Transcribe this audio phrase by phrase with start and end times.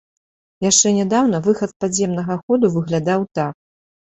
[0.65, 3.55] Яшчэ нядаўна выхад з падземнага ходу выглядаў так.